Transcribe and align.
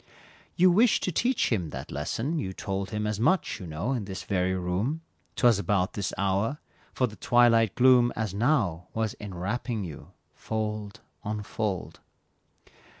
You 0.55 0.71
wished 0.71 1.03
to 1.03 1.11
teach 1.11 1.51
him 1.51 1.69
that 1.69 1.91
lesson, 1.91 2.39
you 2.39 2.53
told 2.53 2.89
Him 2.89 3.05
as 3.05 3.19
much, 3.19 3.59
you 3.59 3.67
know, 3.67 3.91
in 3.91 4.05
this 4.05 4.23
very 4.23 4.55
room, 4.55 5.01
'Twas 5.35 5.59
about 5.59 5.93
this 5.93 6.11
hour, 6.17 6.57
for 6.91 7.05
the 7.05 7.17
twilight 7.17 7.75
gloom 7.75 8.11
As 8.15 8.33
now, 8.33 8.87
was 8.95 9.13
enwrapping 9.19 9.83
you, 9.83 10.09
fold 10.33 11.01
on 11.23 11.43
fold. 11.43 11.99